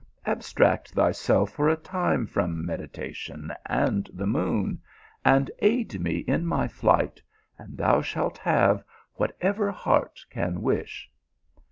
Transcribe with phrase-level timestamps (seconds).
[0.35, 4.81] "Abstract thyself for a time from medita tion and the moon,
[5.23, 7.21] and aid me in my flight,
[7.59, 8.83] and thou shalt have
[9.13, 11.07] whatever heart can wish."